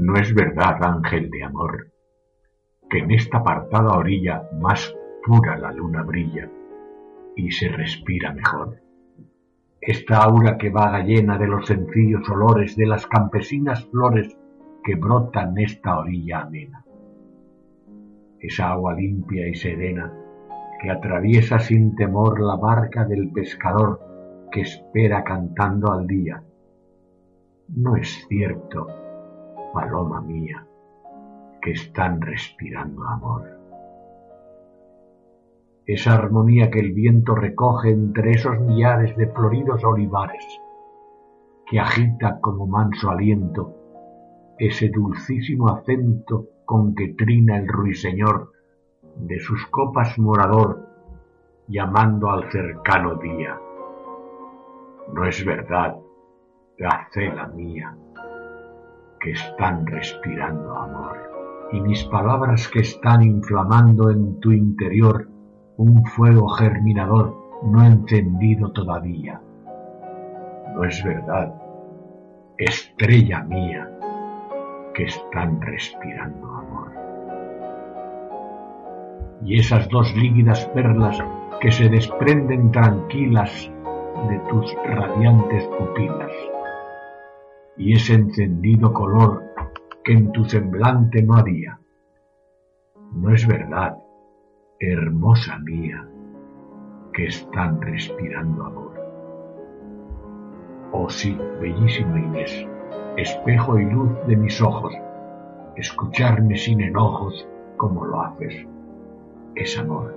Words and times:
No 0.00 0.14
es 0.14 0.32
verdad, 0.32 0.80
ángel 0.80 1.28
de 1.28 1.42
amor, 1.42 1.90
que 2.88 2.98
en 2.98 3.10
esta 3.10 3.38
apartada 3.38 3.98
orilla 3.98 4.48
más 4.60 4.94
pura 5.26 5.58
la 5.58 5.72
luna 5.72 6.04
brilla 6.04 6.48
y 7.34 7.50
se 7.50 7.68
respira 7.68 8.32
mejor. 8.32 8.80
Esta 9.80 10.18
aura 10.18 10.56
que 10.56 10.70
vaga 10.70 11.02
llena 11.02 11.36
de 11.36 11.48
los 11.48 11.66
sencillos 11.66 12.30
olores 12.30 12.76
de 12.76 12.86
las 12.86 13.08
campesinas 13.08 13.86
flores 13.86 14.38
que 14.84 14.94
brotan 14.94 15.58
esta 15.58 15.98
orilla 15.98 16.42
amena. 16.42 16.84
Esa 18.38 18.70
agua 18.70 18.94
limpia 18.94 19.48
y 19.48 19.56
serena 19.56 20.14
que 20.80 20.92
atraviesa 20.92 21.58
sin 21.58 21.96
temor 21.96 22.40
la 22.40 22.54
barca 22.54 23.04
del 23.04 23.32
pescador 23.32 24.00
que 24.52 24.60
espera 24.60 25.24
cantando 25.24 25.90
al 25.90 26.06
día. 26.06 26.40
No 27.74 27.96
es 27.96 28.24
cierto, 28.28 29.07
paloma 29.72 30.20
mía, 30.20 30.66
que 31.60 31.72
están 31.72 32.20
respirando 32.20 33.06
amor. 33.06 33.58
Esa 35.86 36.14
armonía 36.14 36.70
que 36.70 36.80
el 36.80 36.92
viento 36.92 37.34
recoge 37.34 37.90
entre 37.90 38.32
esos 38.32 38.60
millares 38.60 39.16
de 39.16 39.26
floridos 39.28 39.82
olivares, 39.84 40.44
que 41.66 41.80
agita 41.80 42.40
como 42.40 42.66
manso 42.66 43.10
aliento 43.10 43.74
ese 44.58 44.88
dulcísimo 44.88 45.68
acento 45.68 46.46
con 46.64 46.94
que 46.94 47.14
trina 47.14 47.56
el 47.56 47.68
ruiseñor 47.68 48.52
de 49.16 49.38
sus 49.38 49.64
copas 49.66 50.18
morador, 50.18 50.86
llamando 51.68 52.30
al 52.30 52.50
cercano 52.50 53.14
día. 53.16 53.58
No 55.12 55.24
es 55.24 55.44
verdad, 55.44 55.96
gacela 56.76 57.46
mía, 57.48 57.96
que 59.20 59.32
están 59.32 59.86
respirando 59.86 60.74
amor, 60.74 61.16
y 61.72 61.80
mis 61.80 62.04
palabras 62.04 62.68
que 62.68 62.80
están 62.80 63.22
inflamando 63.22 64.10
en 64.10 64.40
tu 64.40 64.52
interior 64.52 65.28
un 65.76 66.04
fuego 66.04 66.48
germinador 66.48 67.36
no 67.62 67.84
encendido 67.84 68.72
todavía. 68.72 69.40
No 70.74 70.84
es 70.84 71.02
verdad, 71.04 71.54
estrella 72.56 73.42
mía, 73.44 73.88
que 74.94 75.04
están 75.04 75.60
respirando 75.60 76.46
amor. 76.46 76.92
Y 79.44 79.58
esas 79.58 79.88
dos 79.88 80.14
lívidas 80.16 80.66
perlas 80.74 81.22
que 81.60 81.70
se 81.70 81.88
desprenden 81.88 82.72
tranquilas 82.72 83.70
de 84.28 84.38
tus 84.48 84.74
radiantes 84.84 85.64
pupilas, 85.66 86.32
y 87.78 87.94
ese 87.94 88.14
encendido 88.14 88.92
color 88.92 89.44
que 90.04 90.12
en 90.12 90.32
tu 90.32 90.44
semblante 90.44 91.22
no 91.22 91.36
había. 91.36 91.78
No 93.12 93.32
es 93.32 93.46
verdad, 93.46 93.96
hermosa 94.80 95.58
mía, 95.60 96.06
que 97.12 97.26
están 97.26 97.80
respirando 97.80 98.64
amor. 98.64 99.00
Oh 100.90 101.08
sí, 101.08 101.38
bellísima 101.60 102.18
Inés, 102.18 102.66
espejo 103.16 103.78
y 103.78 103.84
luz 103.84 104.10
de 104.26 104.36
mis 104.36 104.60
ojos, 104.60 104.94
escucharme 105.76 106.56
sin 106.56 106.80
enojos 106.80 107.46
como 107.76 108.04
lo 108.04 108.22
haces, 108.22 108.66
es 109.54 109.78
amor. 109.78 110.14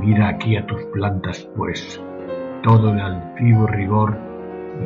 Mira 0.00 0.28
aquí 0.28 0.56
a 0.56 0.66
tus 0.66 0.82
plantas, 0.86 1.50
pues, 1.56 2.00
todo 2.62 2.92
el 2.92 3.00
altivo 3.00 3.66
rigor 3.66 4.27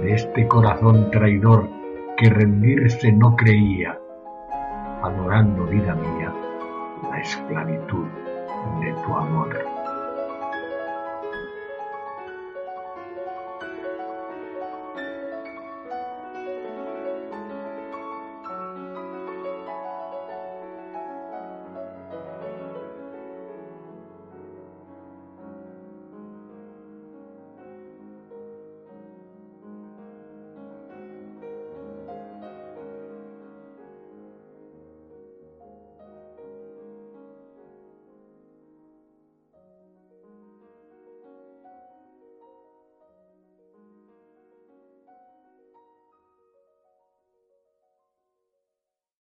de 0.01 0.15
este 0.15 0.47
corazón 0.49 1.11
traidor 1.11 1.69
que 2.17 2.31
rendirse 2.31 3.13
no 3.13 3.37
creía, 3.37 3.99
adorando 5.03 5.65
vida 5.67 5.95
mía 5.95 6.33
la 7.11 7.21
esclavitud 7.21 8.07
de 8.81 8.93
tu 9.05 9.15
amor. 9.15 9.82